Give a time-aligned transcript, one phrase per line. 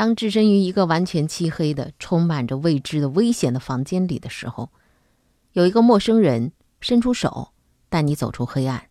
[0.00, 4.70] 当置身于一个完全漆黑的、充满着未知的危险的房间里的时候，
[5.52, 7.52] 有一个陌生人伸出手
[7.90, 8.88] 带你走出黑暗，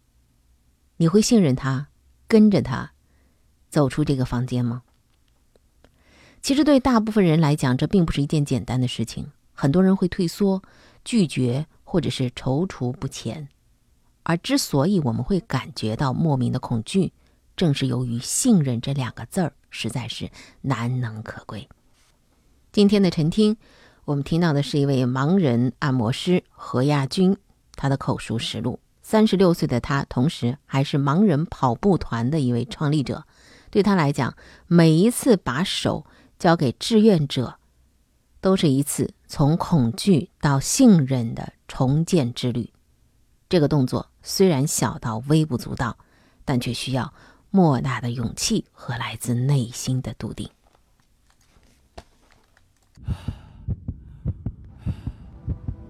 [0.97, 1.87] 你会信任他，
[2.27, 2.91] 跟着他
[3.71, 4.83] 走出这个房间吗？
[6.43, 9.31] 其实，对大部分人来讲，这并不是一件简单的事情。
[9.51, 10.61] 很多人会退缩、
[11.03, 13.49] 拒绝，或者是踌躇不前。
[14.21, 17.13] 而之所以我们会感觉到莫名的恐惧，
[17.55, 20.29] 正是由于“信任”这两个字儿实在是
[20.61, 21.69] 难能可贵。
[22.71, 23.57] 今天的晨听，
[24.05, 27.37] 我们听到的是一位盲人按摩师何亚军
[27.75, 28.79] 他的口述实录。
[29.01, 33.25] 三十六岁的他，同时还是盲人跑步团的一位创立者。
[33.71, 34.35] 对他来讲，
[34.67, 36.05] 每一次把手
[36.37, 37.57] 交给志愿者，
[38.39, 42.71] 都是一次从恐惧到信任的重建之旅。
[43.47, 45.97] 这个动作虽然小到微不足道，
[46.45, 47.11] 但却需要。
[47.51, 50.47] 莫大的勇气和来自内心的笃定。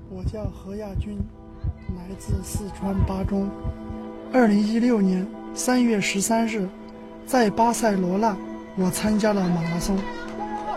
[0.09, 1.17] 我叫何亚军，
[1.97, 3.50] 来自四川巴中。
[4.31, 6.69] 二零一六年三月十三日，
[7.25, 8.38] 在巴塞罗那，
[8.78, 10.00] 我参加了马拉松，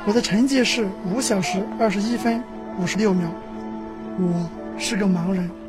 [0.06, 2.42] 我的成绩是五小时二十一分
[2.80, 3.30] 五十六秒。
[4.18, 5.61] 我是个盲人。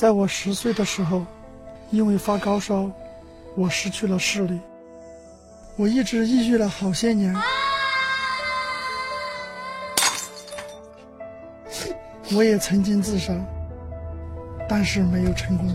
[0.00, 1.26] 在我十岁的时候，
[1.90, 2.90] 因为发高烧，
[3.54, 4.58] 我失去了视力。
[5.76, 7.36] 我一直抑郁了好些年，
[12.34, 13.34] 我也曾经自杀，
[14.66, 15.68] 但是没有成功。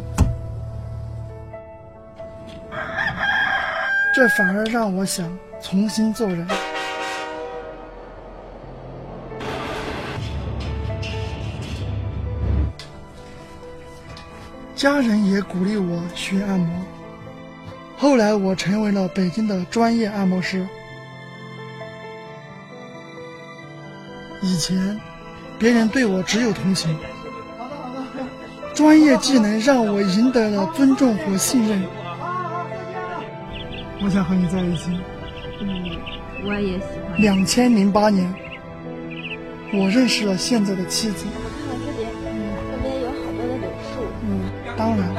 [4.16, 6.48] 这反而让我想重新做人。
[14.76, 16.86] 家人也鼓励我学按摩，
[17.98, 20.68] 后来我成为了北京的专业按摩师。
[24.42, 25.00] 以前，
[25.58, 26.94] 别人对我只有同情，
[28.74, 31.82] 专业技能让我赢得了尊重和信任。
[34.04, 34.92] 我想和你在一起。
[35.62, 35.98] 嗯，
[36.46, 37.22] 我也喜欢。
[37.22, 38.32] 两千零八年，
[39.74, 41.26] 我认识了现在的妻子。
[44.78, 45.10] 当然，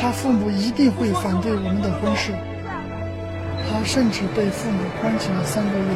[0.00, 2.32] 他父母一定会反对我们的婚事。
[3.70, 5.86] 他甚至被父母关起了三个月。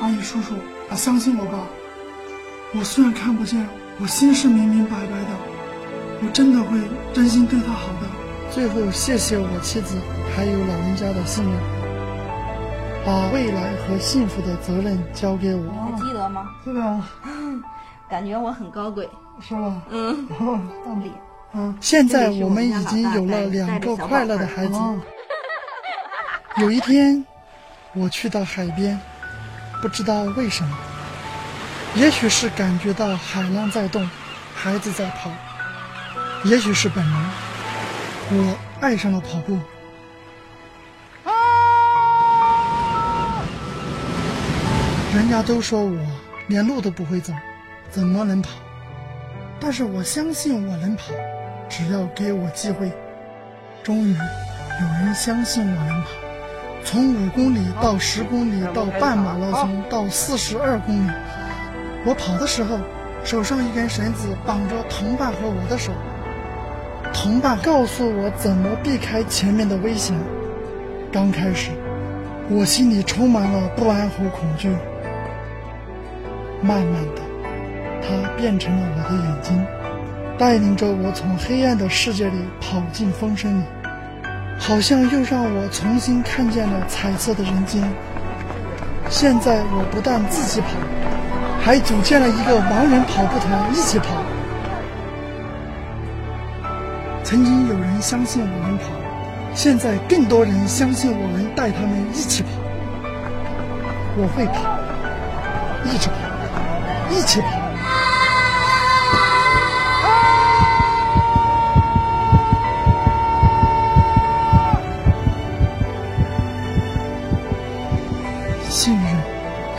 [0.00, 0.54] 阿姨叔叔，
[0.94, 1.58] 相信我吧。
[2.76, 3.66] 我虽然看不见，
[4.00, 5.28] 我心是明明白白的。
[6.22, 6.78] 我真的会
[7.12, 8.06] 真心对他好的。
[8.50, 9.96] 最后，谢谢我妻子
[10.36, 11.54] 还有老人家的信任，
[13.06, 15.62] 把未来和幸福的责任交给我。
[15.72, 16.50] 还记得吗？
[16.64, 17.00] 记得。
[18.08, 19.08] 感觉我很高贵。
[19.40, 19.82] 是吗？
[19.90, 20.28] 嗯，
[20.84, 21.12] 道理。
[21.52, 24.78] 嗯，现在我们已经有了两个快乐的孩子。
[26.58, 27.24] 有一天，
[27.94, 29.00] 我去到海边，
[29.82, 30.76] 不知道为什么，
[31.96, 34.08] 也许是感觉到海浪在动，
[34.54, 35.30] 孩子在跑，
[36.44, 37.30] 也许是本能，
[38.30, 39.58] 我爱上了跑步。
[45.12, 45.96] 人家都说我
[46.48, 47.32] 连路都不会走，
[47.94, 48.50] 怎么能跑？
[49.60, 51.12] 但是我相信我能跑，
[51.68, 52.90] 只要给我机会。
[53.84, 56.08] 终于，有人相信我能跑。
[56.84, 61.10] 从五公里到十公里，到半马拉松，到四十二公里，
[62.04, 62.80] 我跑的时候，
[63.22, 65.92] 手上一根绳子绑着同伴和我的手。
[67.12, 70.16] 同伴告诉我怎么避开前面的危险。
[71.12, 71.70] 刚开始，
[72.50, 74.68] 我心里充满了不安和恐惧。
[76.60, 77.33] 慢慢的。
[78.06, 79.66] 它变成了我的眼睛，
[80.36, 83.64] 带领着我从黑暗的世界里跑进风声里，
[84.58, 87.82] 好像又让我重新看见了彩色的人间。
[89.08, 90.68] 现在我不但自己跑，
[91.62, 94.06] 还组建了一个盲人跑步团一起跑。
[97.22, 98.84] 曾经有人相信我能跑，
[99.54, 102.48] 现在更多人相信我能带他们一起跑。
[104.16, 104.78] 我会跑，
[105.90, 106.14] 一直跑，
[107.10, 107.63] 一起跑。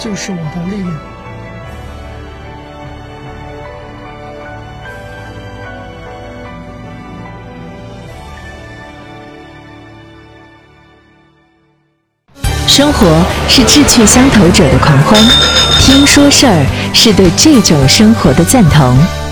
[0.05, 0.93] 就是我的力量。
[12.67, 13.07] 生活
[13.47, 15.19] 是志趣相投者的狂欢，
[15.79, 19.24] 听说事儿是对这种生活的赞同。